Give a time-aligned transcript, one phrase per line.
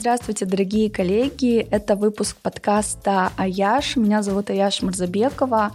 [0.00, 1.58] Здравствуйте, дорогие коллеги!
[1.70, 3.96] Это выпуск подкаста «Аяш».
[3.96, 5.72] Меня зовут Аяш Марзабекова.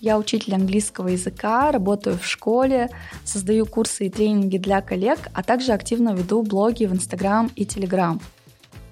[0.00, 2.88] Я учитель английского языка, работаю в школе,
[3.22, 8.18] создаю курсы и тренинги для коллег, а также активно веду блоги в Инстаграм и Телеграм.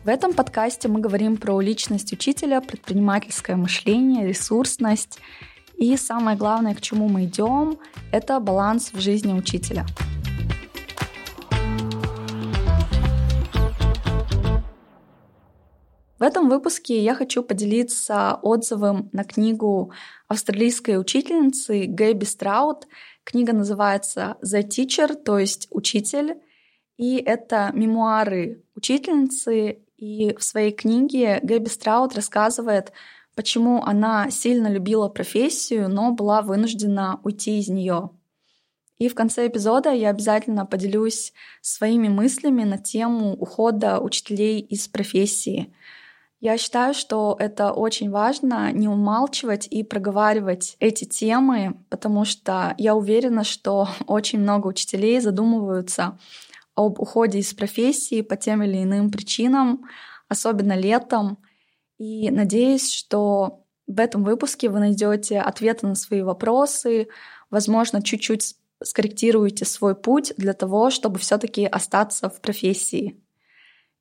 [0.05, 5.19] В этом подкасте мы говорим про личность учителя, предпринимательское мышление, ресурсность
[5.79, 7.79] и самое главное, к чему мы идем,
[8.13, 9.87] это баланс в жизни учителя.
[16.25, 19.93] В этом выпуске я хочу поделиться отзывом на книгу
[20.27, 22.87] австралийской учительницы Гэби Страут.
[23.25, 26.37] Книга называется «The Teacher», то есть «Учитель».
[26.97, 29.83] И это мемуары учительницы.
[29.99, 32.93] И в своей книге Гэби Страут рассказывает,
[33.35, 38.09] почему она сильно любила профессию, но была вынуждена уйти из нее.
[38.97, 45.75] И в конце эпизода я обязательно поделюсь своими мыслями на тему ухода учителей из профессии—
[46.45, 52.95] я считаю, что это очень важно не умалчивать и проговаривать эти темы, потому что я
[52.95, 56.19] уверена, что очень много учителей задумываются
[56.75, 59.87] об уходе из профессии по тем или иным причинам,
[60.29, 61.39] особенно летом.
[61.97, 67.09] И надеюсь, что в этом выпуске вы найдете ответы на свои вопросы,
[67.49, 73.24] возможно, чуть-чуть скорректируете свой путь для того, чтобы все-таки остаться в профессии.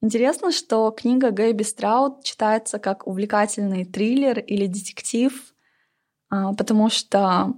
[0.03, 5.55] Интересно, что книга Гэби Страут читается как увлекательный триллер или детектив,
[6.29, 7.53] а, потому что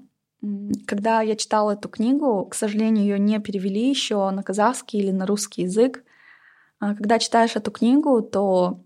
[0.86, 5.26] когда я читала эту книгу, к сожалению, ее не перевели еще на казахский или на
[5.26, 6.04] русский язык.
[6.80, 8.80] А, когда читаешь эту книгу, то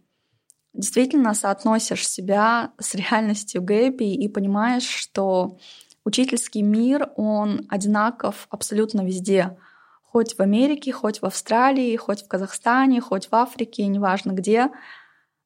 [0.73, 5.58] действительно соотносишь себя с реальностью Гэби и понимаешь, что
[6.06, 9.58] учительский мир, он одинаков абсолютно везде—
[10.12, 14.70] хоть в Америке, хоть в Австралии, хоть в Казахстане, хоть в Африке, неважно где.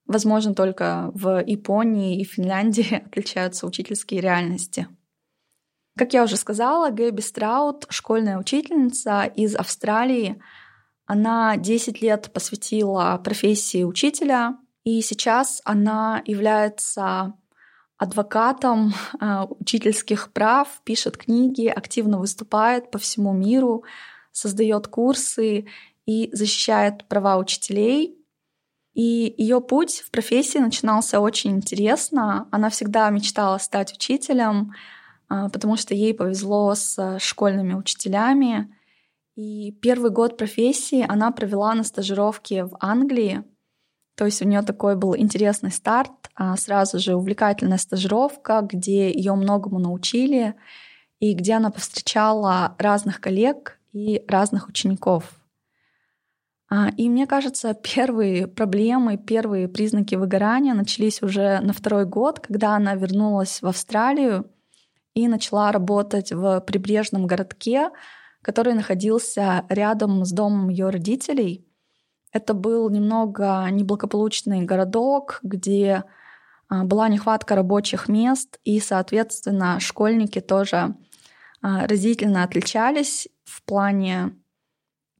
[0.05, 4.87] Возможно, только в Японии и Финляндии отличаются учительские реальности.
[5.97, 10.41] Как я уже сказала, Гэби Страут, школьная учительница из Австралии,
[11.05, 17.33] она 10 лет посвятила профессии учителя, и сейчас она является
[17.97, 23.83] адвокатом э, учительских прав, пишет книги, активно выступает по всему миру,
[24.33, 25.67] создает курсы
[26.05, 28.17] и защищает права учителей.
[28.93, 32.47] И ее путь в профессии начинался очень интересно.
[32.51, 34.73] Она всегда мечтала стать учителем,
[35.29, 38.75] а, потому что ей повезло с школьными учителями.
[39.35, 43.43] И первый год профессии она провела на стажировке в Англии.
[44.15, 49.33] То есть у нее такой был интересный старт, а сразу же увлекательная стажировка, где ее
[49.33, 50.53] многому научили
[51.19, 55.39] и где она повстречала разных коллег и разных учеников.
[56.69, 62.75] А, и мне кажется, первые проблемы, первые признаки выгорания начались уже на второй год, когда
[62.75, 64.49] она вернулась в Австралию
[65.13, 67.91] и начала работать в прибрежном городке,
[68.41, 71.67] который находился рядом с домом ее родителей.
[72.31, 76.03] Это был немного неблагополучный городок, где
[76.67, 80.95] а, была нехватка рабочих мест, и, соответственно, школьники тоже
[81.63, 84.35] разительно отличались в плане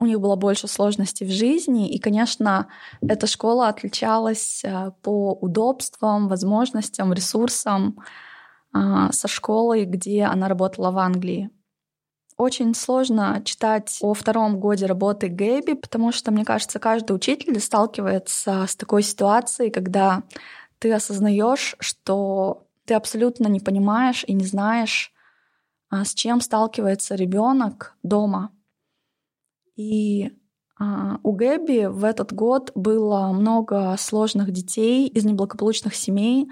[0.03, 2.67] у них было больше сложностей в жизни, и, конечно,
[3.01, 7.99] эта школа отличалась а, по удобствам, возможностям, ресурсам
[8.73, 11.49] а, со школой, где она работала в Англии.
[12.35, 18.65] Очень сложно читать о втором годе работы Гэби, потому что, мне кажется, каждый учитель сталкивается
[18.67, 20.23] с такой ситуацией, когда
[20.79, 25.12] ты осознаешь, что ты абсолютно не понимаешь и не знаешь, а,
[26.03, 28.51] с чем сталкивается ребенок дома.
[29.75, 30.31] И
[30.79, 36.49] а, у Гэби в этот год было много сложных детей из неблагополучных семей,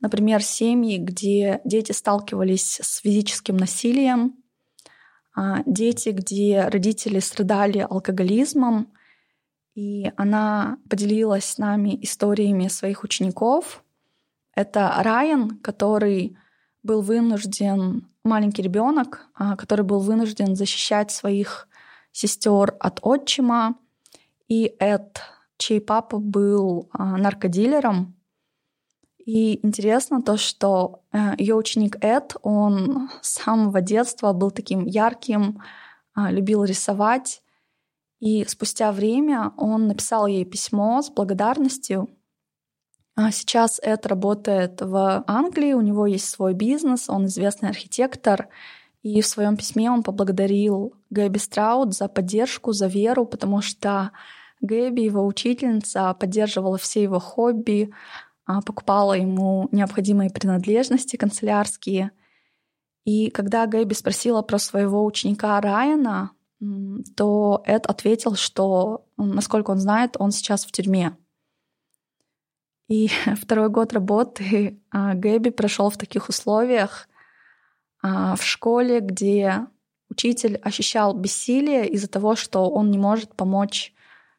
[0.00, 4.36] например, семьи, где дети сталкивались с физическим насилием,
[5.34, 8.92] а, дети, где родители страдали алкоголизмом,
[9.74, 13.84] и она поделилась с нами историями своих учеников.
[14.54, 16.36] Это Райан, который
[16.88, 21.68] был вынужден маленький ребенок, а, который был вынужден защищать своих
[22.12, 23.74] сестер от отчима,
[24.48, 25.20] и Эд,
[25.58, 28.16] чей папа был а, наркодилером.
[29.18, 35.62] И интересно то, что э, ее ученик Эд, он с самого детства был таким ярким,
[36.14, 37.42] а, любил рисовать.
[38.20, 42.08] И спустя время он написал ей письмо с благодарностью
[43.32, 48.48] сейчас Эд работает в Англии, у него есть свой бизнес, он известный архитектор,
[49.02, 54.12] и в своем письме он поблагодарил Гэби Страут за поддержку, за веру, потому что
[54.60, 57.92] Гэби, его учительница, поддерживала все его хобби,
[58.46, 62.12] а, покупала ему необходимые принадлежности канцелярские.
[63.04, 66.30] И когда Гэби спросила про своего ученика Райана,
[67.16, 71.16] то Эд ответил, что, насколько он знает, он сейчас в тюрьме.
[72.88, 73.08] И
[73.40, 77.08] второй год работы а, Гэби прошел в таких условиях
[78.02, 79.66] а, в школе, где
[80.10, 83.94] учитель ощущал бессилие из-за того, что он не может помочь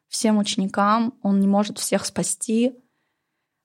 [0.08, 2.74] всем ученикам, он не может всех спасти.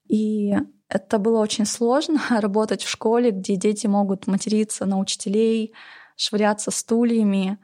[0.08, 0.54] И
[0.88, 5.74] это было очень сложно работать в школе, где дети могут материться на учителей,
[6.16, 7.58] швыряться стульями.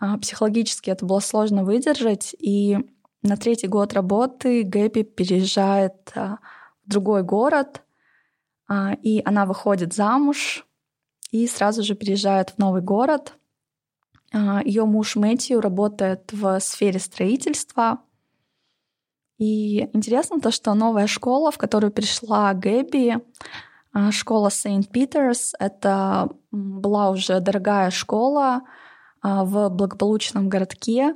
[0.00, 2.34] А, психологически это было сложно выдержать.
[2.40, 2.78] И
[3.22, 6.12] на третий год работы Гэби переезжает
[6.84, 7.82] в другой город,
[8.68, 10.66] а, и она выходит замуж
[11.30, 13.34] и сразу же переезжает в новый город.
[14.64, 18.00] Ее муж Мэтью работает в сфере строительства.
[19.38, 23.18] И интересно то, что новая школа, в которую пришла Гэби,
[24.10, 28.62] школа Сент-Питерс, это была уже дорогая школа,
[29.24, 31.14] а, в благополучном городке.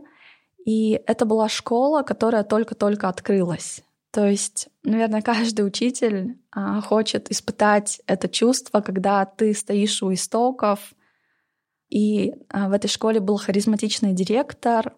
[0.64, 3.82] И это была школа, которая только-только открылась.
[4.10, 10.94] То есть, наверное, каждый учитель а, хочет испытать это чувство, когда ты стоишь у истоков.
[11.90, 14.94] И а, в этой школе был харизматичный директор.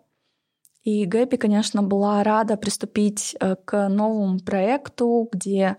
[0.82, 5.76] И Гэби, конечно, была рада приступить э, к новому проекту, где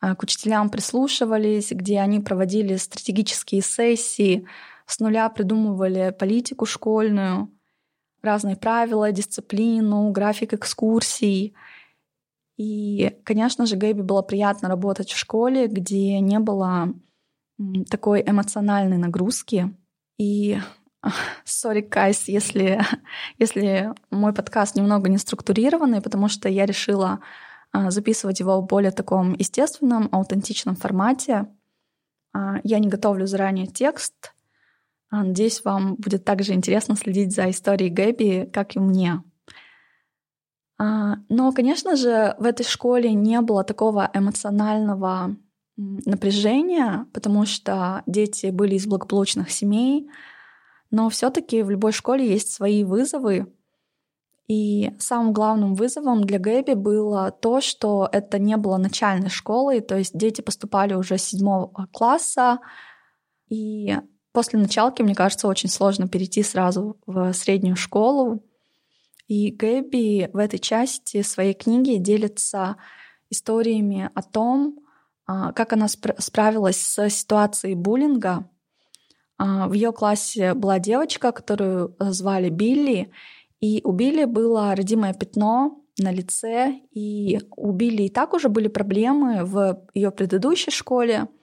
[0.00, 4.48] к учителям прислушивались, где они проводили стратегические сессии
[4.90, 7.48] с нуля придумывали политику школьную,
[8.22, 11.54] разные правила, дисциплину, график экскурсий.
[12.60, 16.92] И, конечно же, Гэби было приятно работать в школе, где не было
[17.88, 19.74] такой эмоциональной нагрузки.
[20.18, 20.58] И
[21.46, 22.82] сори, Кайс, если,
[23.38, 27.20] если мой подкаст немного не структурированный, потому что я решила
[27.72, 31.46] а, записывать его в более таком естественном, аутентичном формате.
[32.34, 34.34] А, я не готовлю заранее текст,
[35.08, 39.22] а, надеюсь, вам будет также интересно следить за историей Гэби, как и мне.
[40.82, 45.36] А, но, конечно же, в этой школе не было такого эмоционального
[45.76, 50.08] напряжения, потому что дети были из благополучных семей,
[50.90, 53.52] но все-таки в любой школе есть свои вызовы.
[54.48, 59.98] И самым главным вызовом для Гэби было то, что это не было начальной школой, то
[59.98, 62.58] есть дети поступали уже с седьмого класса,
[63.50, 63.98] и
[64.32, 68.42] после началки, мне кажется, очень сложно перейти сразу в среднюю школу.
[69.30, 72.76] И Гэби в этой части своей книги делится
[73.30, 74.80] историями о том,
[75.26, 78.50] а, как она справилась с ситуацией буллинга.
[79.38, 83.12] А, в ее классе была девочка, которую звали Билли,
[83.60, 88.66] и у Билли было родимое пятно на лице, и у Билли и так уже были
[88.66, 91.28] проблемы в ее предыдущей школе—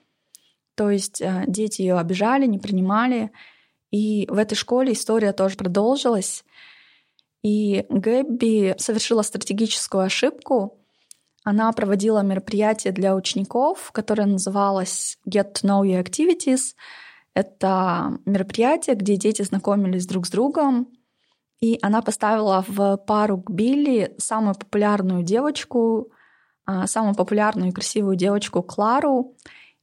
[0.78, 3.32] то есть э, дети ее обижали, не принимали.
[3.90, 6.44] И в этой школе история тоже продолжилась.
[7.42, 10.78] И Гэбби совершила стратегическую ошибку.
[11.44, 16.74] Она проводила мероприятие для учеников, которое называлось Get to Know Your Activities.
[17.34, 20.88] Это мероприятие, где дети знакомились друг с другом.
[21.60, 26.10] И она поставила в пару к Билли самую популярную девочку,
[26.66, 29.34] а, самую популярную и красивую девочку Клару.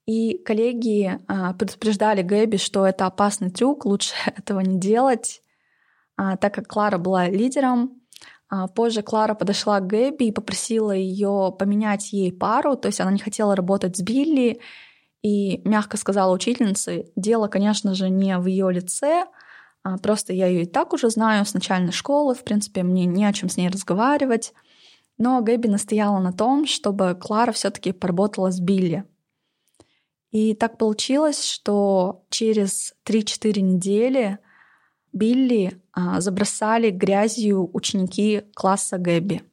[0.06, 5.42] И коллеги а, предупреждали Гэби, что это опасный трюк, лучше этого не делать,
[6.18, 8.02] а, так как Клара была лидером.
[8.50, 13.12] А, позже Клара подошла к Гэби и попросила ее поменять ей пару, то есть она
[13.12, 14.62] не хотела работать с Билли,
[15.22, 19.26] и мягко сказала учительнице, дело, конечно же, не в ее лице,
[20.04, 23.34] просто я ее и так уже знаю с начальной школы, в принципе, мне не о
[23.34, 24.54] чем с ней разговаривать.
[25.18, 29.06] Но Гэби настояла на том, чтобы Клара все-таки поработала с Билли.
[30.32, 34.40] И так получилось, что через 3-4 недели
[35.14, 39.44] Билли а, забросали грязью ученики класса Гэби.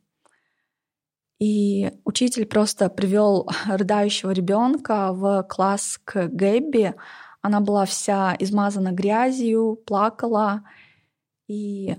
[1.43, 6.95] И учитель просто привел рыдающего ребенка в класс к Гэби.
[7.41, 10.63] Она была вся измазана грязью, плакала.
[11.49, 11.97] И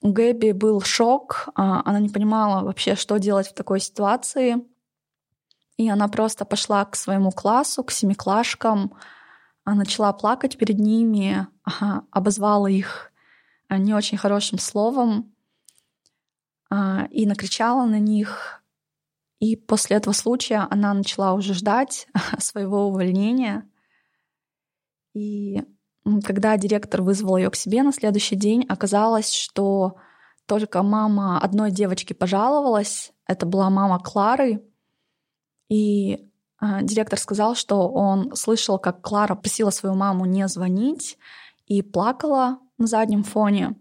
[0.00, 1.50] у Гэби был шок.
[1.54, 4.56] А, она не понимала вообще, что делать в такой ситуации.
[5.76, 8.94] И она просто пошла к своему классу, к семиклашкам,
[9.64, 11.46] а начала плакать перед ними,
[12.10, 13.09] обозвала их а,
[13.78, 15.34] не очень хорошим словом
[16.70, 18.62] а, и накричала на них.
[19.38, 22.06] И после этого случая она начала уже ждать
[22.38, 23.68] своего увольнения.
[25.14, 25.62] И
[26.24, 29.96] когда директор вызвал ее к себе на следующий день, оказалось, что
[30.46, 33.12] только мама одной девочки пожаловалась.
[33.26, 34.64] Это была мама Клары.
[35.68, 41.16] И а, директор сказал, что он слышал, как Клара просила свою маму не звонить
[41.66, 43.76] и плакала на заднем фоне.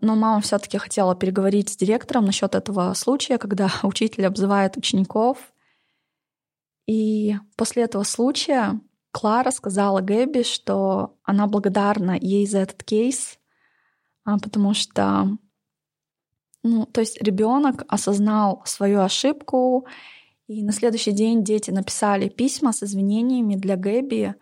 [0.00, 5.52] Но мама все-таки хотела переговорить с директором насчет этого случая, когда учитель обзывает учеников.
[6.86, 8.80] И после этого случая
[9.12, 13.38] Клара сказала Гэби, что она благодарна ей за этот кейс,
[14.24, 15.36] а, потому что,
[16.62, 19.86] ну, то есть ребенок осознал свою ошибку,
[20.46, 24.34] и на следующий день дети написали письма с извинениями для Гэби,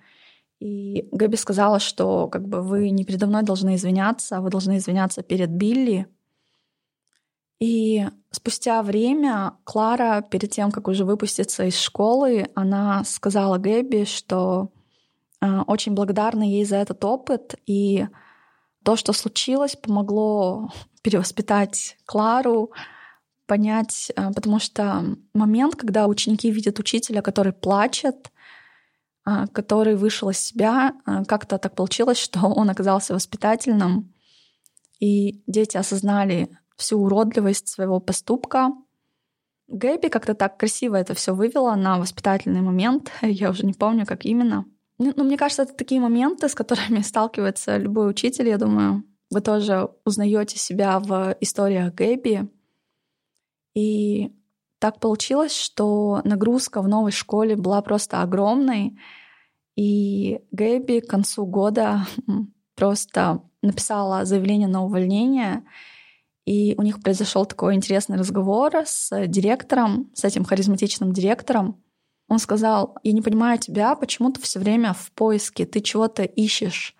[0.61, 5.23] и Гэби сказала, что как бы вы не передо мной должны извиняться, вы должны извиняться
[5.23, 6.07] перед Билли.
[7.61, 14.71] И спустя время Клара, перед тем, как уже выпуститься из школы, она сказала Гэби, что
[15.41, 18.07] э, очень благодарна ей за этот опыт, и
[18.85, 20.71] то, что случилось, помогло
[21.03, 22.73] перевоспитать Клару,
[23.47, 28.31] понять, э, потому что момент, когда ученики видят учителя, который плачет,
[29.53, 34.15] который вышел из себя, э, как-то так получилось, что он оказался воспитательным,
[35.01, 38.71] и дети осознали всю уродливость своего поступка.
[39.69, 43.11] Гэби как-то так красиво это все вывела на воспитательный момент.
[43.23, 44.65] Я уже не помню, как именно.
[44.99, 48.49] Ну, ну, мне кажется, это такие моменты, с которыми сталкивается любой учитель.
[48.49, 52.49] Я думаю, вы тоже узнаете себя в историях Гэби.
[53.75, 54.33] И
[54.79, 58.99] так получилось, что нагрузка в новой школе была просто огромной.
[59.79, 62.07] И Гэби к концу года
[62.75, 65.65] просто написала заявление на увольнение—
[66.49, 71.85] и у них произошел такой интересный разговор с директором, с этим харизматичным директором.
[72.27, 76.97] Он сказал, я не понимаю тебя, почему ты все время в поиске, ты чего-то ищешь.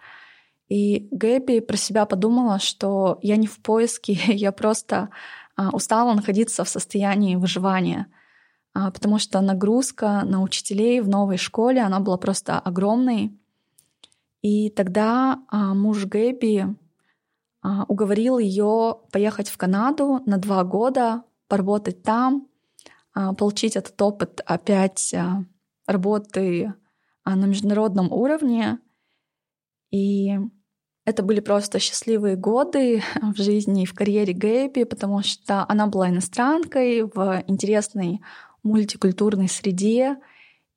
[0.69, 5.09] И Гэби про себя подумала, что я не в поиске, я просто
[5.57, 8.09] а, устала находиться в состоянии выживания,
[8.93, 13.37] потому что нагрузка на учителей в новой школе, она была просто огромной.
[14.43, 16.77] И тогда а, муж Гэби
[17.61, 22.47] а, уговорил ее поехать в Канаду на два года, поработать там,
[23.15, 25.45] а, получить этот опыт опять а,
[25.87, 26.75] работы
[27.25, 28.79] на международном уровне.
[29.91, 30.39] И
[31.05, 36.11] это были просто счастливые годы в жизни и в карьере Гэби, потому что она была
[36.11, 38.21] иностранкой в интересной
[38.69, 40.17] мультикультурной среде,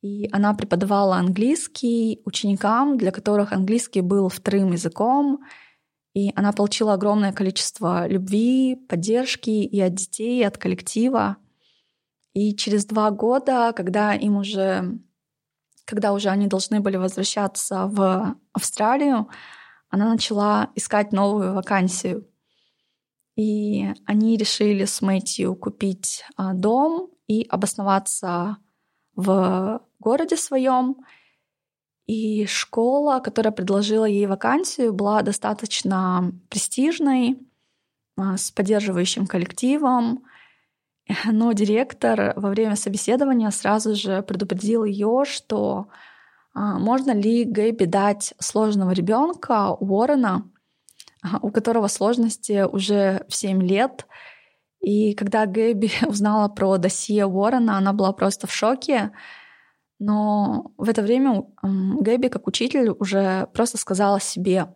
[0.02, 5.42] и она преподавала английский ученикам, для которых английский был вторым языком,
[6.14, 11.38] и она получила огромное количество любви, поддержки и от детей, и от коллектива.
[12.34, 15.00] И через два года, когда им уже,
[15.86, 19.30] когда уже они должны были возвращаться в Австралию,
[19.90, 22.28] она начала искать новую вакансию.
[23.36, 28.58] И они решили с Мэтью купить а, дом и обосноваться
[29.16, 30.98] в городе своем.
[32.06, 37.40] И школа, которая предложила ей вакансию, была достаточно престижной,
[38.18, 40.26] а, с поддерживающим коллективом.
[41.26, 45.88] Но директор во время собеседования сразу же предупредил ее, что
[46.54, 50.52] а, можно ли Гэби дать сложного ребенка Уоррена,
[51.24, 54.06] а, у которого сложности уже в 7 лет.
[54.82, 59.12] И когда Гэби узнала про досье Уоррена, она была просто в шоке.
[60.00, 64.74] Но в это время Гэби, как учитель, уже просто сказала себе,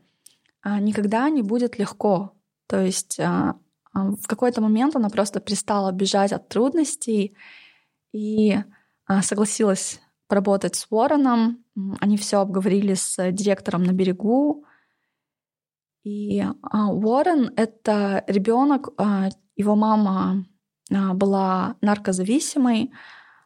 [0.62, 2.34] «А, никогда не будет легко.
[2.68, 3.56] То есть а,
[3.94, 7.36] а, в какой-то момент она просто перестала бежать от трудностей
[8.12, 8.58] и
[9.22, 11.64] согласилась поработать с Уорреном.
[12.00, 14.66] Они все обговорили с директором на берегу.
[16.04, 18.90] И Уоррен— это ребенок,
[19.56, 20.46] его мама
[20.90, 22.92] была наркозависимой,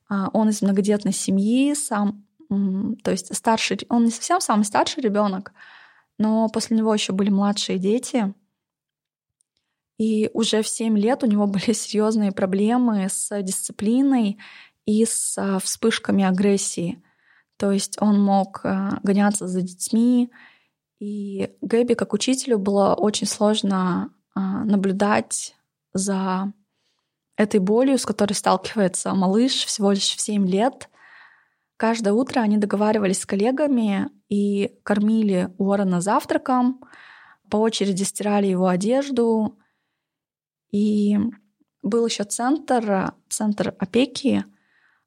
[0.10, 5.54] а, он из многодетной семьи, сам, то есть старший, он не совсем самый старший ребенок,
[6.18, 8.34] но после него еще были младшие дети.
[10.00, 14.40] И уже в 7 лет у него были серьезные проблемы с дисциплиной
[14.86, 17.04] и с а, вспышками агрессии.
[17.58, 20.32] То есть он мог а, гоняться за детьми.
[21.00, 25.56] И Гэби, как учителю, было очень сложно наблюдать
[25.94, 26.54] за
[27.38, 30.90] этой болью, с которой сталкивается малыш всего лишь в 7 лет.
[31.78, 36.82] Каждое утро они договаривались с коллегами и кормили Уоррена завтраком,
[37.50, 39.58] по очереди стирали его одежду.
[40.72, 41.18] И
[41.82, 44.46] был еще центр, центр опеки,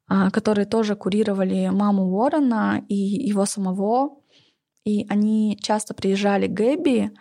[0.07, 4.21] а, которые тоже курировали маму Уоррена и его самого.
[4.83, 7.11] И они часто приезжали к Гэби,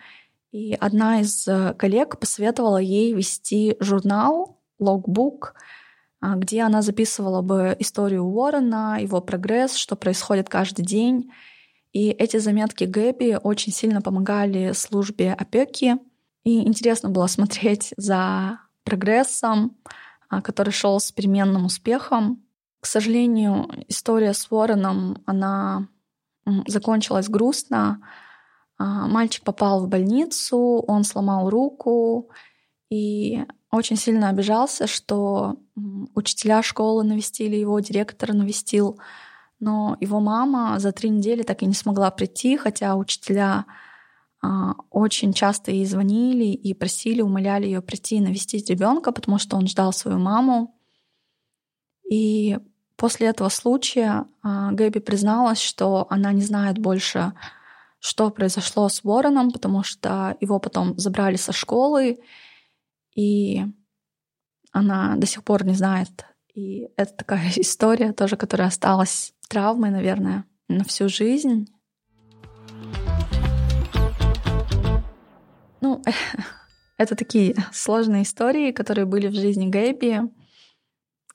[0.53, 5.55] И одна из э, коллег посоветовала ей вести журнал, логбук,
[6.21, 11.33] а, где она записывала бы историю Уоррена, его прогресс, что происходит каждый день.
[11.93, 15.97] И эти заметки Гэби очень сильно помогали службе опеки.
[16.45, 19.79] И интересно было смотреть за прогрессом,
[20.29, 22.45] а, который шел с переменным успехом.
[22.81, 25.89] К сожалению, история с Уорреном, она
[26.67, 28.03] закончилась грустно.
[28.83, 30.59] А, мальчик попал в больницу,
[30.89, 32.31] он сломал руку
[32.91, 35.57] и очень сильно обижался, что
[36.17, 38.99] учителя школы навестили его, директор навестил,
[39.61, 43.67] но его мама за три недели так и не смогла прийти, хотя учителя
[44.43, 49.57] а, очень часто ей звонили и просили, умоляли ее прийти и навестить ребенка, потому что
[49.57, 50.75] он ждал свою маму.
[52.11, 52.59] И
[52.97, 57.33] после этого случая а, Гэби призналась, что она не знает больше,
[58.03, 62.19] что произошло с Вороном, потому что его потом забрали со школы,
[63.15, 63.63] и
[64.73, 66.27] она до сих пор не знает.
[66.53, 71.73] И это такая история тоже, которая осталась травмой, наверное, на всю жизнь.
[75.81, 76.03] Ну,
[76.99, 80.23] это такие сложные истории, которые были в жизни Гэби.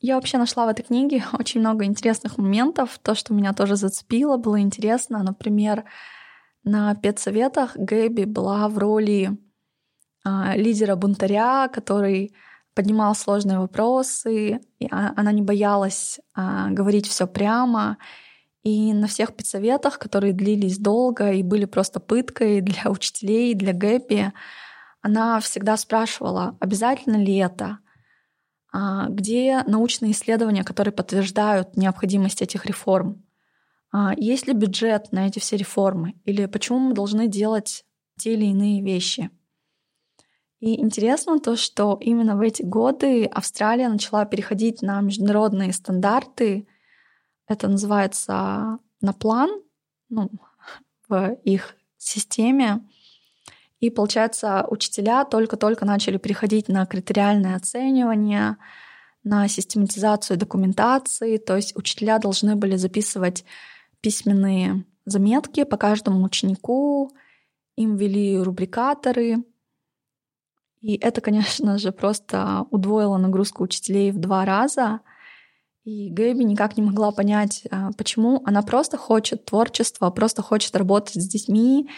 [0.02, 3.00] Я вообще нашла в этой книге очень много интересных моментов.
[3.02, 5.24] То, что меня тоже зацепило, было интересно.
[5.24, 5.86] Например,
[6.64, 9.38] на педсоветах Гэби была в роли
[10.24, 12.34] а, лидера бунтаря, который
[12.74, 17.98] поднимал сложные вопросы, и а, она не боялась а, говорить все прямо.
[18.64, 24.32] И на всех педсоветах, которые длились долго и были просто пыткой для учителей, для Гэпи,
[25.02, 27.80] она всегда спрашивала, обязательно ли это,
[28.74, 33.24] а, где научные исследования, которые подтверждают необходимость этих реформ,
[34.18, 37.86] есть ли бюджет на эти все реформы, или почему мы должны делать
[38.18, 39.30] те или иные вещи.
[40.60, 46.68] И интересно то, что именно в эти годы Австралия начала переходить на международные стандарты
[47.48, 49.50] это называется на план,
[50.10, 50.30] ну,
[51.08, 52.86] в их системе.
[53.80, 58.58] И получается, учителя только-только начали переходить на критериальное оценивание,
[59.24, 61.38] на систематизацию документации.
[61.38, 63.46] То есть учителя должны были записывать
[64.08, 67.12] письменные заметки по каждому ученику,
[67.76, 69.44] им ввели рубрикаторы.
[70.82, 75.02] И это, конечно же, просто удвоило нагрузку учителей в два раза—
[75.88, 81.16] и Гэби никак не могла понять, а, почему она просто хочет творчества, просто хочет работать
[81.24, 81.90] с детьми,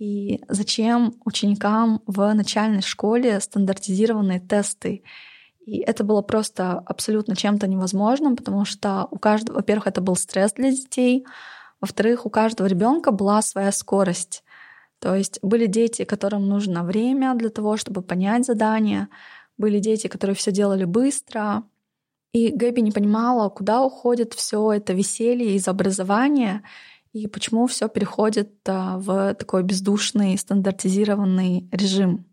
[0.00, 5.04] и зачем ученикам в начальной школе стандартизированные тесты.
[5.64, 10.52] И это было просто абсолютно чем-то невозможным, потому что у каждого, во-первых, это был стресс
[10.52, 11.24] для детей,
[11.80, 14.44] во-вторых, у каждого ребенка была своя скорость.
[14.98, 19.08] То есть были дети, которым нужно время для того, чтобы понять задание,
[19.58, 21.64] были дети, которые все делали быстро,
[22.32, 26.62] и Гэби не понимала, куда уходит все это веселье из образования
[27.12, 32.24] и почему все переходит а, в такой бездушный, стандартизированный режим.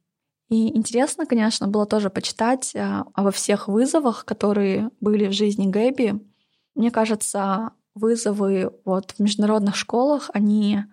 [0.49, 6.19] И интересно, конечно, было тоже почитать а, обо всех вызовах, которые были в жизни Гэби.
[6.75, 10.83] Мне кажется, вызовы вот в международных школах, они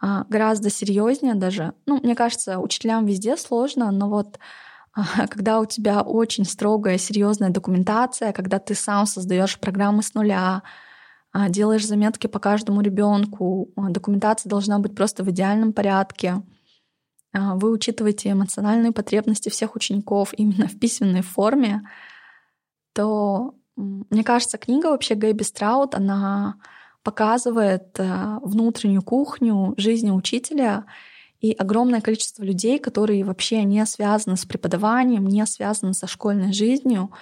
[0.00, 1.74] а, гораздо серьезнее даже.
[1.86, 4.38] Ну, мне кажется, учителям везде сложно, но вот
[5.28, 10.62] когда у тебя очень строгая, серьезная документация, когда ты сам создаешь программы с нуля,
[11.32, 16.42] а, делаешь заметки по каждому ребенку, а, документация должна быть просто в идеальном порядке.
[17.32, 21.82] А, вы учитываете эмоциональные потребности всех учеников именно в письменной форме,
[22.92, 26.56] то, мне кажется, книга вообще Гэби Страут, она
[27.02, 30.86] показывает внутреннюю кухню жизни учителя—
[31.40, 37.12] и огромное количество людей, которые вообще не связаны с преподаванием, не связаны со школьной жизнью,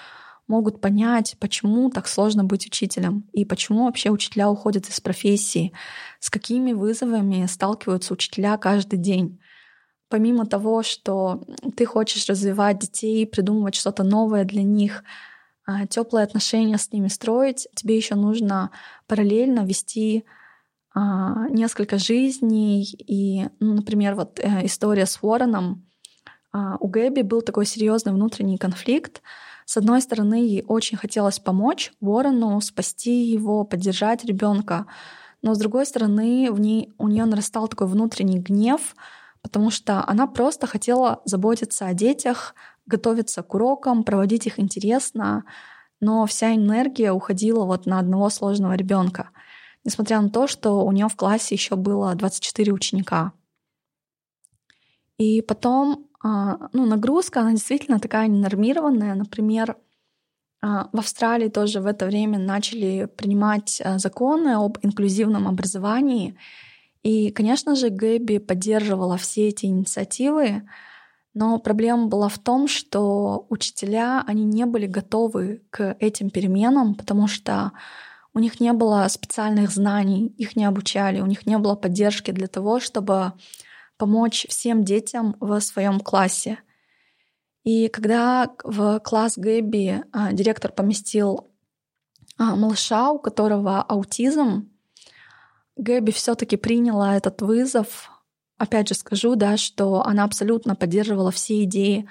[0.48, 5.72] могут понять, почему так сложно быть учителем и почему вообще учителя уходят из профессии,
[6.20, 9.40] с какими вызовами сталкиваются учителя каждый день.
[10.08, 11.42] Помимо того, что
[11.76, 15.02] ты хочешь развивать детей, придумывать что-то новое для них,
[15.66, 18.70] а, теплые отношения с ними строить, тебе еще нужно
[19.08, 20.24] параллельно вести
[20.94, 22.84] а, несколько жизней.
[23.06, 25.84] И, ну, например, вот э, история с Уорреном.
[26.52, 29.22] А, у Гэби был такой серьезный внутренний конфликт.
[29.66, 34.86] С одной стороны, ей очень хотелось помочь Уоррену, спасти его, поддержать ребенка.
[35.42, 38.94] Но с другой стороны, в ней, у нее нарастал такой внутренний гнев,
[39.46, 42.54] потому что она просто хотела заботиться о детях,
[42.86, 45.44] готовиться к урокам, проводить их интересно,
[46.00, 49.30] но вся энергия уходила вот на одного сложного ребенка
[49.86, 53.32] несмотря на то, что у нее в классе еще было 24 ученика.
[55.16, 59.14] И потом а, ну, нагрузка, она действительно такая ненормированная.
[59.14, 59.76] Например,
[60.60, 66.36] а, в Австралии тоже в это время начали принимать а, законы об инклюзивном образовании.
[67.06, 70.68] И, конечно же, Гэби поддерживала все эти инициативы,
[71.34, 77.28] но проблема была в том, что учителя, они не были готовы к этим переменам, потому
[77.28, 77.70] что
[78.34, 82.48] у них не было специальных знаний, их не обучали, у них не было поддержки для
[82.48, 83.34] того, чтобы
[83.98, 86.58] помочь всем детям в своем классе.
[87.62, 91.52] И когда в класс Гэби а, директор поместил
[92.36, 94.72] а, малыша, у которого аутизм,
[95.76, 98.10] Гэби все-таки приняла этот вызов.
[98.58, 102.08] Опять же скажу, да, что она абсолютно поддерживала все идеи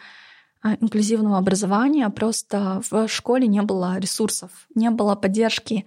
[0.61, 5.85] а, инклюзивного образования, просто в школе не было ресурсов, не было поддержки.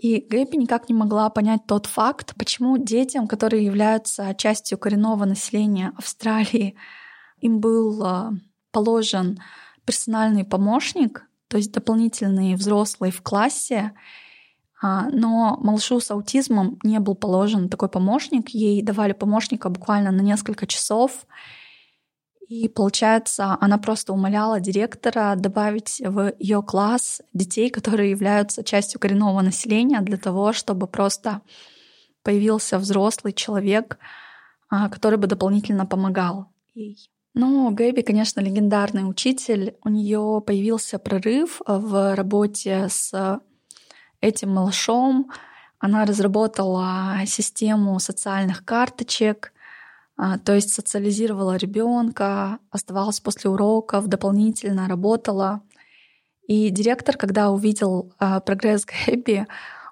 [0.00, 5.92] И Гэби никак не могла понять тот факт, почему детям, которые являются частью коренного населения
[5.96, 6.76] Австралии,
[7.40, 8.38] им был
[8.70, 9.40] положен
[9.84, 14.25] персональный помощник, то есть дополнительный взрослый в классе, а,
[14.82, 18.50] но малышу с аутизмом не был положен такой помощник.
[18.50, 21.26] Ей давали помощника буквально на несколько часов.
[22.48, 29.40] И получается, она просто умоляла директора добавить в ее класс детей, которые являются частью коренного
[29.40, 31.40] населения, для того, чтобы просто
[32.22, 33.98] появился взрослый человек,
[34.68, 37.10] а, который бы дополнительно помогал ей.
[37.34, 39.76] Ну, Гэби, конечно, легендарный учитель.
[39.84, 43.40] У нее появился прорыв в работе с
[44.20, 45.30] этим малышом.
[45.78, 49.52] Она разработала систему социальных карточек,
[50.16, 55.62] а, то есть социализировала ребенка, оставалась после уроков, дополнительно работала.
[56.46, 59.46] И директор, когда увидел а, прогресс Гэби,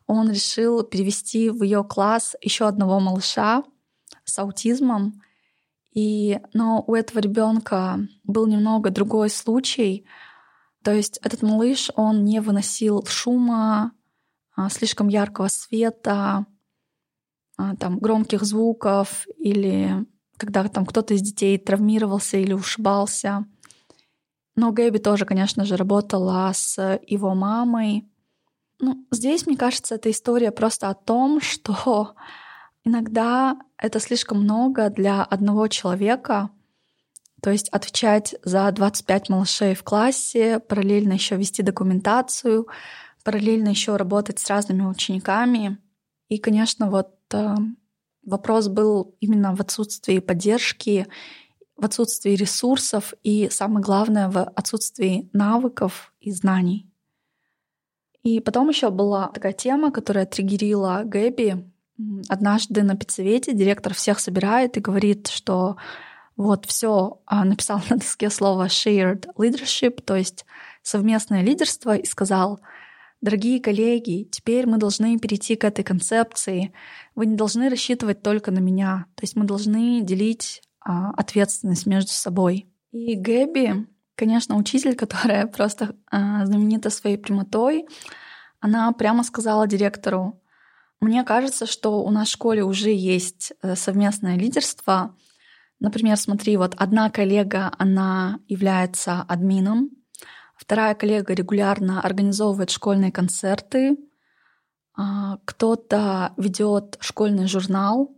[0.07, 3.65] он решил перевести в ее класс еще одного малыша
[4.25, 5.23] с аутизмом.
[5.93, 10.07] И, но у этого ребенка был немного другой случай.
[10.83, 13.93] То есть этот малыш, он не выносил шума,
[14.71, 16.47] слишком яркого света,
[17.57, 23.47] а, там, громких звуков или когда там кто-то из детей травмировался или ушибался.
[24.57, 28.09] Но Гэби тоже, конечно же, работала с его мамой.
[28.81, 32.15] Ну, здесь, мне кажется, эта история просто о том, что
[32.85, 36.51] Иногда это слишком много для одного человека,
[37.43, 42.67] то есть отвечать за 25 малышей в классе, параллельно еще вести документацию,
[43.25, 45.79] параллельно еще работать с разными учениками.
[46.29, 47.55] И, конечно, вот э,
[48.25, 51.07] вопрос был именно в отсутствии поддержки,
[51.77, 56.89] в отсутствии ресурсов и, самое главное, в отсутствии навыков и знаний.
[58.23, 61.65] И потом еще была такая тема, которая триггерила Гэби,
[62.29, 65.77] Однажды на педсовете директор всех собирает и говорит, что
[66.37, 70.45] вот все а, написал на доске слово shared leadership, то есть
[70.83, 72.61] совместное лидерство, и сказал,
[73.25, 76.73] дорогие коллеги, теперь мы должны перейти к этой концепции.
[77.15, 82.11] Вы не должны рассчитывать только на меня, то есть мы должны делить а, ответственность между
[82.11, 82.67] собой.
[82.93, 87.87] И Гэби, конечно, учитель, которая просто а, знаменита своей прямотой,
[88.61, 90.41] она прямо сказала директору,
[91.01, 95.15] мне кажется, что у нас в школе уже есть э, совместное лидерство.
[95.79, 99.91] Например, смотри, вот одна коллега, она является админом,
[100.55, 103.97] вторая коллега регулярно организовывает школьные концерты,
[104.97, 108.15] а, кто-то ведет школьный журнал,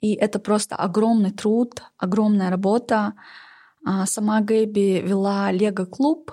[0.00, 3.14] и это просто огромный труд, огромная работа.
[3.84, 6.32] А, сама Гэби вела Лего-клуб,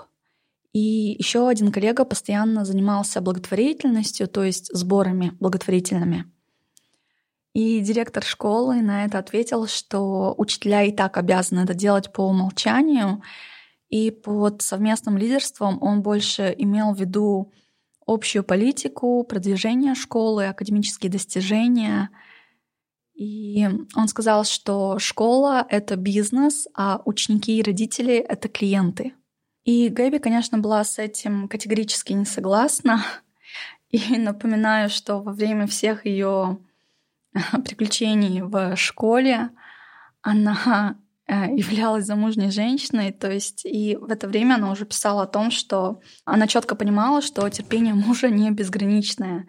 [0.72, 6.30] и еще один коллега постоянно занимался благотворительностью, то есть сборами благотворительными.
[7.52, 13.22] И директор школы на это ответил, что учителя и так обязаны это делать по умолчанию,
[13.88, 17.52] и под совместным лидерством он больше имел в виду
[18.06, 22.10] общую политику, продвижение школы, академические достижения.
[23.14, 29.14] И он сказал, что школа— это бизнес, а ученики и родители— это клиенты—
[29.64, 33.02] и Гэби, конечно, была с этим категорически не согласна.
[33.88, 36.58] И напоминаю, что во время всех ее
[37.64, 39.50] приключений в школе
[40.20, 45.50] она являлась замужней женщиной, то есть и в это время она уже писала о том,
[45.50, 49.46] что она четко понимала, что терпение мужа не безграничное.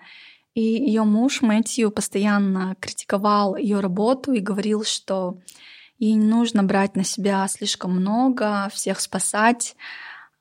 [0.53, 5.39] И ее муж Мэтью постоянно критиковал ее работу и говорил, что
[5.97, 9.75] ей не нужно брать на себя слишком много, всех спасать,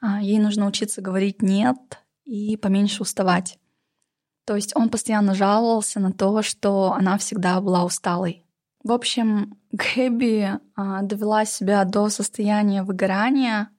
[0.01, 1.77] а, ей нужно учиться говорить «нет»
[2.25, 3.59] и поменьше уставать.
[4.45, 8.44] То есть он постоянно жаловался на то, что она всегда была усталой
[8.85, 13.71] В общем, Гэби а, довела себя до состояния выгорания.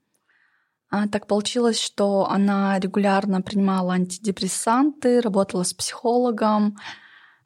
[0.90, 6.78] А, так получилось, что она регулярно принимала антидепрессанты, работала с психологом,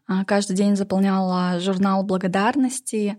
[0.08, 3.18] а, каждый день заполняла журнал благодарности.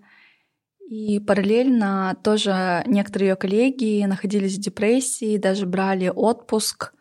[0.89, 6.95] И параллельно тоже некоторые ее коллеги находились в депрессии, даже брали отпуск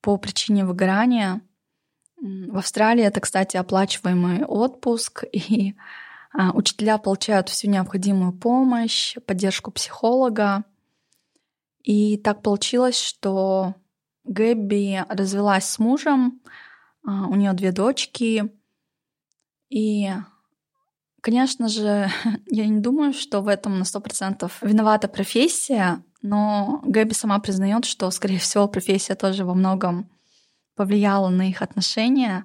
[0.00, 1.40] по причине выгорания.
[2.20, 5.74] В Австралии это, кстати, оплачиваемый отпуск, и
[6.54, 10.64] учителя получают всю необходимую помощь, поддержку психолога.
[11.82, 13.74] И так получилось, что
[14.24, 16.40] Гэбби развелась с мужем,
[17.06, 18.50] а, у нее две дочки,
[19.74, 20.08] и,
[21.20, 22.08] конечно же,
[22.46, 27.84] я не думаю, что в этом на сто процентов виновата профессия, но Гэби сама признает,
[27.84, 30.08] что, скорее всего, профессия тоже во многом
[30.76, 32.44] повлияла на их отношения.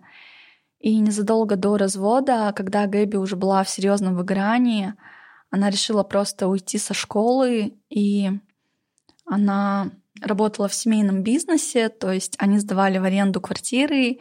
[0.79, 4.93] И незадолго до развода, когда Гэби уже была в серьезном выгорании,
[5.49, 8.31] она решила просто уйти со школы, и
[9.25, 14.19] она работала в семейном бизнесе, то есть они сдавали в аренду квартиры,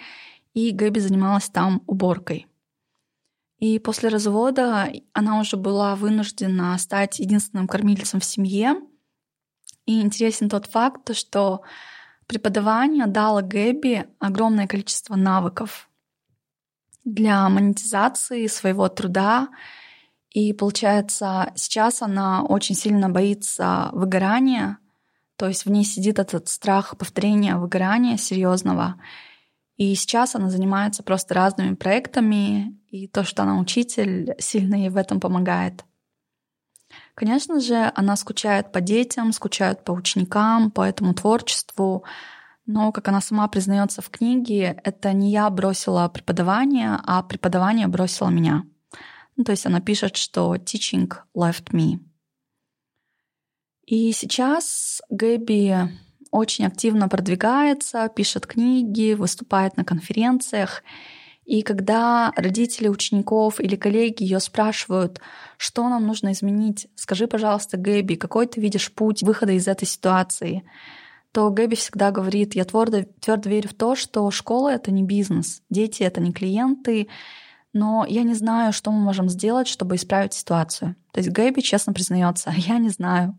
[0.54, 2.46] и Гэби занималась там уборкой.
[3.58, 8.76] И после развода она уже была вынуждена стать единственным кормильцем в семье.
[9.84, 11.62] И интересен тот факт, что
[12.26, 15.87] преподавание дало Гэби огромное количество навыков,
[17.14, 19.48] для монетизации своего труда.
[20.30, 24.78] И получается, сейчас она очень сильно боится выгорания,
[25.36, 29.00] то есть в ней сидит этот страх повторения выгорания серьезного.
[29.76, 34.96] И сейчас она занимается просто разными проектами, и то, что она учитель, сильно ей в
[34.96, 35.84] этом помогает.
[37.14, 42.04] Конечно же, она скучает по детям, скучает по ученикам, по этому творчеству,
[42.68, 48.28] но, как она сама признается в книге, это не я бросила преподавание, а преподавание бросило
[48.28, 48.64] меня.
[49.36, 51.98] Ну, то есть она пишет, что teaching left me.
[53.86, 55.88] И сейчас Гэби
[56.30, 60.82] очень активно продвигается, пишет книги, выступает на конференциях.
[61.46, 65.22] И когда родители учеников или коллеги ее спрашивают,
[65.56, 70.64] что нам нужно изменить, скажи, пожалуйста, Гэби, какой ты видишь путь выхода из этой ситуации,
[71.32, 75.62] то Гэби всегда говорит, я твердо, твердо верю в то, что школа— это не бизнес,
[75.68, 77.08] дети— это не клиенты,
[77.72, 80.96] но я не знаю, что мы можем сделать, чтобы исправить ситуацию.
[81.12, 83.38] То есть Гэби честно признается, я не знаю.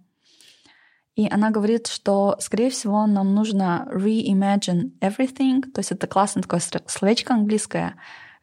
[1.16, 6.62] И она говорит, что, скорее всего, нам нужно reimagine everything, то есть это классное такое
[6.86, 7.96] словечко английское,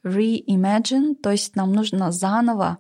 [0.05, 2.79] reimagine, то есть нам нужно заново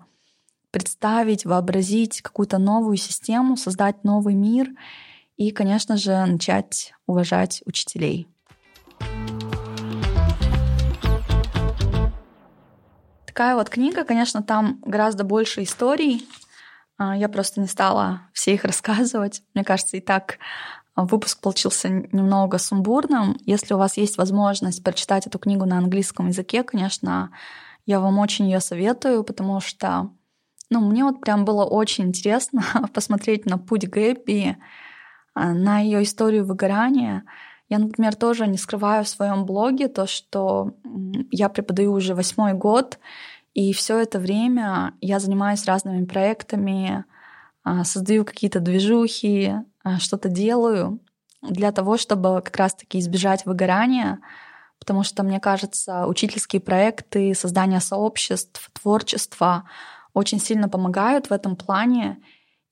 [0.72, 4.68] представить, вообразить какую-то новую систему, создать новый мир—
[5.36, 8.28] и, конечно же, начать уважать учителей.
[13.26, 16.26] Такая вот книга, конечно, там гораздо больше историй.
[16.96, 19.42] А, я просто не стала все их рассказывать.
[19.54, 20.38] Мне кажется, и так
[20.96, 23.36] выпуск получился немного сумбурным.
[23.44, 27.30] Если у вас есть возможность прочитать эту книгу на английском языке, конечно,
[27.84, 30.10] я вам очень ее советую, потому что
[30.70, 34.85] ну, мне вот прям было очень интересно посмотреть на путь Гэбби, а,
[35.36, 37.24] на ее историю выгорания.
[37.68, 40.74] Я, например, тоже не скрываю в своем блоге то, что
[41.30, 42.98] я преподаю уже восьмой год,
[43.54, 47.04] и все это время я занимаюсь разными проектами,
[47.64, 51.00] а, создаю какие-то движухи, а, что-то делаю
[51.42, 54.20] для того, чтобы как раз-таки избежать выгорания,
[54.78, 59.68] потому что, мне кажется, учительские проекты, создание сообществ, творчество
[60.12, 62.18] очень сильно помогают в этом плане.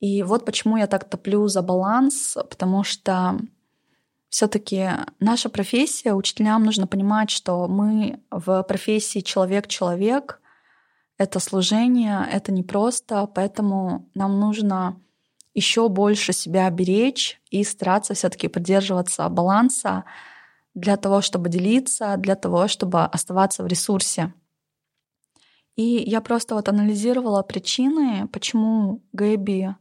[0.04, 3.38] И вот почему я так топлю за баланс, потому что
[4.28, 10.42] все-таки наша профессия, учителям нужно понимать, что мы в профессии человек-человек,
[11.16, 15.00] это служение, это непросто, поэтому нам нужно
[15.54, 20.04] еще больше себя беречь и стараться все-таки поддерживаться баланса
[20.74, 24.34] для того, чтобы делиться, для того, чтобы оставаться в ресурсе.
[25.76, 29.74] И я просто вот анализировала причины, почему Гэби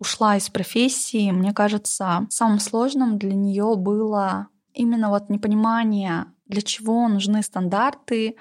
[0.00, 7.06] ушла из профессии, мне кажется, самым сложным для нее было именно вот непонимание, для чего
[7.06, 8.36] нужны стандарты,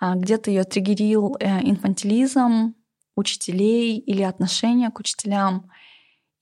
[0.00, 2.74] а, где-то ее триггерил э, инфантилизм
[3.16, 5.70] учителей или отношение к учителям.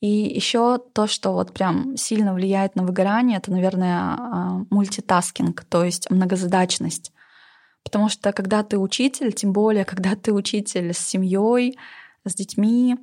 [0.00, 5.84] И еще то, что вот прям сильно влияет на выгорание, это, наверное, а, мультитаскинг, то
[5.84, 7.12] есть многозадачность.
[7.82, 11.78] Потому что когда ты учитель, тем более, когда ты учитель с семьей,
[12.24, 12.96] с детьми,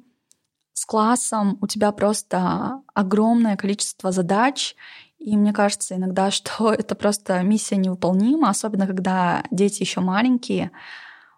[0.77, 4.75] с классом у тебя просто огромное количество задач,
[5.17, 10.69] и мне кажется иногда, что это просто миссия невыполнима, особенно когда дети еще маленькие,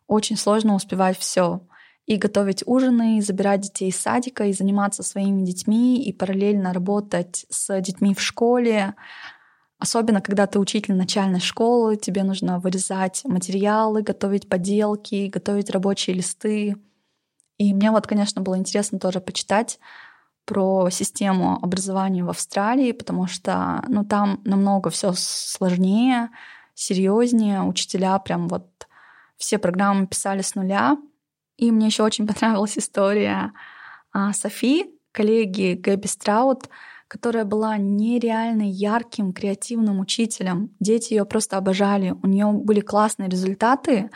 [0.08, 1.62] очень сложно успевать все.
[2.06, 7.46] и готовить ужины, и забирать детей из садика, и заниматься своими детьми, и параллельно работать
[7.50, 8.96] с детьми в школе.
[9.78, 16.76] Особенно, когда ты учитель начальной школы, тебе нужно вырезать материалы, готовить поделки, готовить рабочие листы.
[17.60, 19.80] И мне вот, конечно, было интересно тоже почитать
[20.46, 26.30] про систему образования в Австралии, потому что ну, там намного все сложнее,
[26.74, 27.62] серьезнее.
[27.62, 28.66] Учителя прям вот
[29.38, 30.98] все программы писали с нуля.
[31.58, 33.52] И мне еще очень понравилась история
[34.12, 36.70] а, Софи, коллеги Гэби Страут,
[37.08, 40.72] которая была нереально ярким, креативным учителем.
[40.80, 44.10] Дети ее просто обожали, у нее были классные результаты,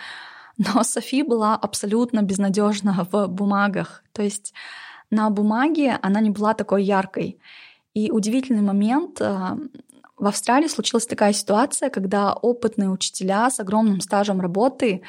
[0.57, 4.03] но Софи была абсолютно безнадежна в бумагах.
[4.11, 4.53] То есть
[5.09, 7.39] на бумаге она не была такой яркой.
[7.93, 9.57] И удивительный момент, а,
[10.17, 15.03] в Австралии случилась такая ситуация, когда опытные учителя с огромным стажем работы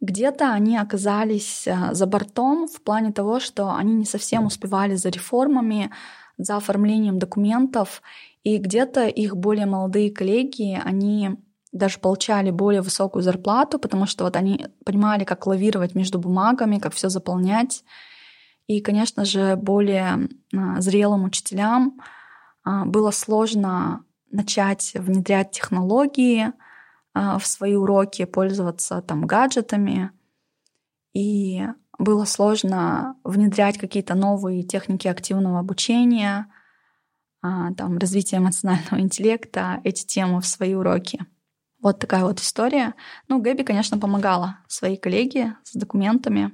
[0.00, 5.08] где-то они оказались э, за бортом в плане того, что они не совсем успевали за
[5.08, 5.90] реформами,
[6.36, 8.02] за оформлением документов,
[8.44, 11.36] и где-то их более молодые коллеги, они
[11.76, 16.94] даже получали более высокую зарплату, потому что вот они понимали, как лавировать между бумагами, как
[16.94, 17.84] все заполнять.
[18.66, 22.00] И, конечно же, более э, зрелым учителям
[22.64, 26.52] э, было сложно начать внедрять технологии,
[27.18, 30.10] а, в свои уроки пользоваться там гаджетами.
[31.14, 31.62] И
[31.98, 36.52] было сложно внедрять какие-то новые техники активного обучения,
[37.40, 41.24] а, там, развития эмоционального интеллекта, эти темы в свои уроки.
[41.86, 42.96] Вот такая вот история.
[43.28, 46.50] Ну, Гэби, конечно, помогала своей коллеге с документами.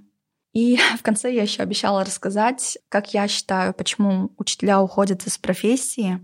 [0.52, 6.20] И в конце я еще обещала рассказать, как я считаю, почему учителя уходят из профессии.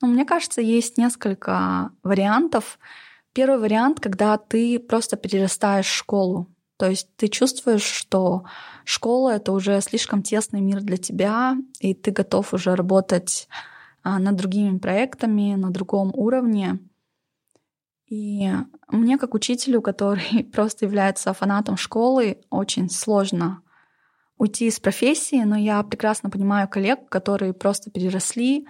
[0.00, 2.78] Ну, мне кажется, есть несколько вариантов.
[3.32, 6.46] Первый вариант, когда ты просто перерастаешь школу.
[6.76, 8.44] То есть ты чувствуешь, что
[8.84, 13.48] школа— это уже слишком тесный мир для тебя, и ты готов уже работать
[14.04, 16.78] а, над другими проектами, на другом уровне.
[18.10, 18.52] И
[18.88, 23.62] мне, как учителю, который просто является фанатом школы, очень сложно
[24.36, 28.66] уйти из профессии, но я прекрасно понимаю коллег, которые просто переросли,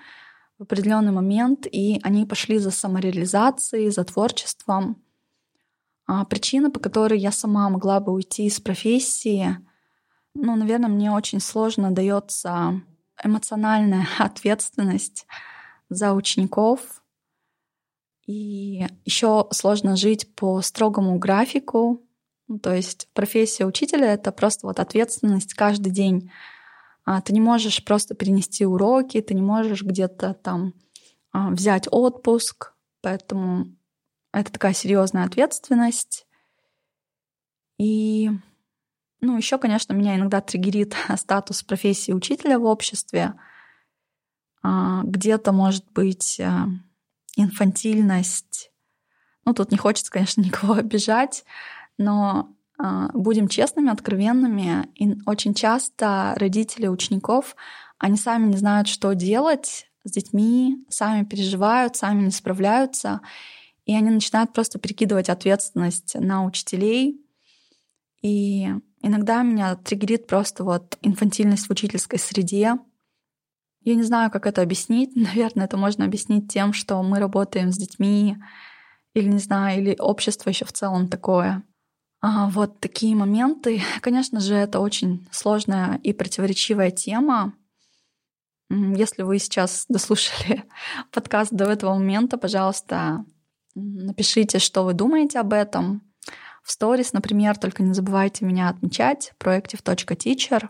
[0.60, 5.02] в определенный момент, и они пошли за самореализацией, за творчеством.
[6.06, 9.56] А причина, по которой я сама могла бы уйти из профессии,
[10.34, 12.82] ну, наверное, мне очень сложно дается
[13.24, 15.26] эмоциональная ответственность
[15.88, 16.99] за учеников.
[18.30, 22.00] И еще сложно жить по строгому графику.
[22.46, 26.30] Ну, то есть профессия учителя— это просто вот ответственность каждый день
[27.04, 30.74] а, ты не можешь просто перенести уроки, ты не можешь где-то там
[31.32, 33.74] а, взять отпуск, поэтому
[34.32, 36.28] это такая серьезная ответственность.
[37.78, 38.30] И,
[39.20, 43.34] ну, еще, конечно, меня иногда триггерит статус профессии учителя в обществе.
[44.62, 46.40] А, где-то может быть
[47.36, 48.70] инфантильность.
[49.44, 51.44] Ну, тут не хочется, конечно, никого обижать,
[51.98, 54.88] но а, будем честными, откровенными.
[54.94, 57.56] И очень часто родители учеников,
[57.98, 63.20] они сами не знают, что делать с детьми, сами переживают, сами не справляются.
[63.84, 67.20] И они начинают просто перекидывать ответственность на учителей.
[68.22, 68.68] И
[69.02, 72.78] иногда меня триггерит просто вот инфантильность в учительской среде.
[73.82, 75.10] Я не знаю, как это объяснить.
[75.16, 78.36] Наверное, это можно объяснить тем, что мы работаем с детьми,
[79.14, 81.64] или не знаю, или общество еще в целом такое.
[82.20, 83.82] А, вот такие моменты.
[84.00, 87.54] Конечно же, это очень сложная и противоречивая тема.
[88.68, 90.64] Если вы сейчас дослушали
[91.10, 93.24] подкаст до этого момента, пожалуйста,
[93.74, 96.02] напишите, что вы думаете об этом.
[96.62, 100.68] В сторис, например, только не забывайте меня отмечать proactive.teacher.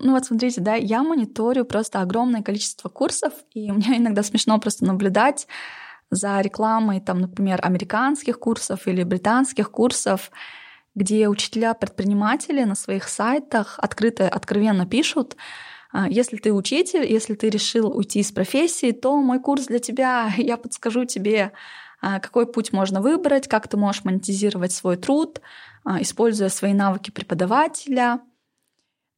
[0.00, 4.84] Ну вот смотрите, да, я мониторю просто огромное количество курсов, и мне иногда смешно просто
[4.84, 5.46] наблюдать
[6.10, 10.30] за рекламой, там, например, американских курсов или британских курсов,
[10.94, 15.36] где учителя-предприниматели на своих сайтах открыто, откровенно пишут,
[15.90, 20.30] «А, если ты учитель, если ты решил уйти из профессии, то мой курс для тебя,
[20.36, 21.52] я подскажу тебе,
[22.00, 25.40] а, какой путь можно выбрать, как ты можешь монетизировать свой труд,
[25.84, 28.20] а, используя свои навыки преподавателя—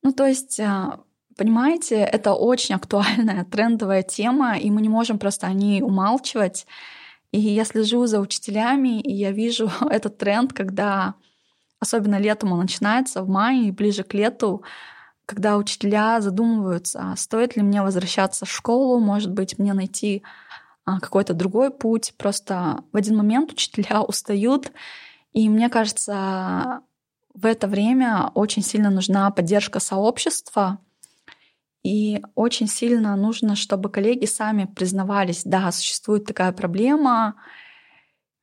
[0.02, 1.00] ну, то есть, а,
[1.36, 6.66] понимаете, это очень актуальная трендовая тема, и мы не можем просто о ней умалчивать.
[7.32, 11.14] И я слежу за учителями, и я вижу этот тренд, когда
[11.80, 14.62] особенно летом он начинается, в мае и ближе к лету,
[15.26, 20.22] когда учителя задумываются, а стоит ли мне возвращаться в школу, может быть, мне найти
[20.84, 22.14] а, какой-то другой путь.
[22.18, 24.72] Просто в один момент учителя устают,
[25.32, 26.80] и мне кажется,
[27.40, 30.78] в это время очень сильно нужна поддержка сообщества,
[31.82, 37.36] и очень сильно нужно, чтобы коллеги сами признавались, да, существует такая проблема.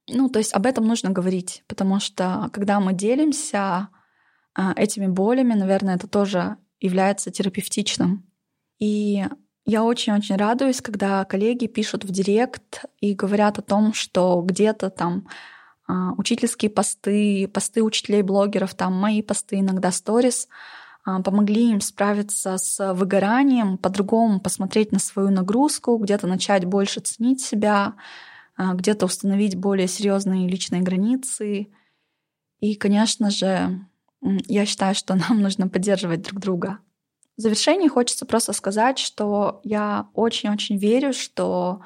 [0.10, 3.90] Ну, то есть об этом нужно говорить, потому что когда мы делимся
[4.56, 8.26] а, этими болями, наверное, это тоже является терапевтичным.
[8.80, 9.26] И
[9.66, 15.28] я очень-очень радуюсь, когда коллеги пишут в директ и говорят о том, что где-то там
[15.88, 20.50] учительские посты, посты учителей-блогеров, там мои посты, иногда сторис,
[21.08, 27.40] а, помогли им справиться с выгоранием, по-другому посмотреть на свою нагрузку, где-то начать больше ценить
[27.40, 27.96] себя,
[28.58, 31.70] а, где-то установить более серьезные личные границы.
[32.60, 33.80] И, конечно же,
[34.22, 36.80] я считаю, что нам нужно поддерживать друг друга.
[37.38, 41.82] В завершении хочется просто сказать, что я очень-очень верю, что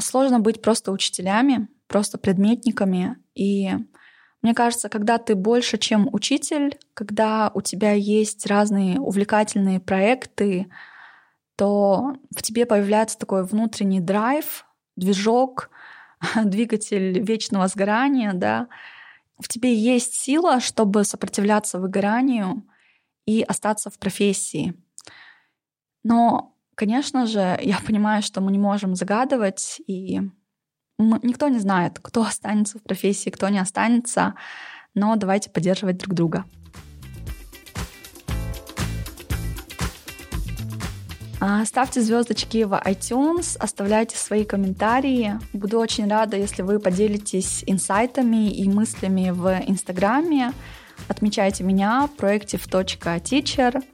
[0.00, 3.16] сложно быть просто учителями, просто предметниками.
[3.34, 3.70] И
[4.42, 10.70] мне кажется, когда ты больше, чем учитель, когда у тебя есть разные увлекательные проекты,
[11.56, 14.64] то в тебе появляется такой внутренний драйв,
[14.94, 15.70] движок,
[16.44, 18.68] двигатель вечного сгорания, да,
[19.40, 22.64] в тебе есть сила, чтобы сопротивляться выгоранию
[23.24, 24.74] и остаться в профессии.
[26.02, 30.22] Но, конечно же, я понимаю, что мы не можем загадывать, и
[30.98, 34.34] никто не знает, кто останется в профессии, кто не останется,
[34.94, 36.44] но давайте поддерживать друг друга.
[41.40, 45.38] А, ставьте звездочки в iTunes, оставляйте свои комментарии.
[45.52, 50.52] Буду очень рада, если вы поделитесь инсайтами и мыслями в Инстаграме.
[51.06, 53.84] Отмечайте меня proactive.teacher.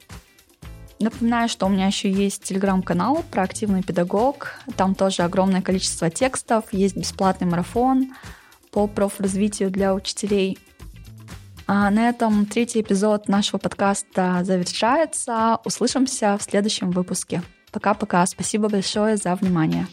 [0.99, 4.53] Напоминаю, что у меня еще есть телеграм-канал про активный педагог.
[4.77, 8.13] Там тоже огромное количество текстов, есть бесплатный марафон
[8.71, 10.57] по профразвитию для учителей.
[11.67, 15.59] А на этом третий эпизод нашего подкаста завершается.
[15.65, 17.41] Услышимся в следующем выпуске.
[17.71, 18.25] Пока-пока.
[18.25, 19.87] Спасибо большое за внимание.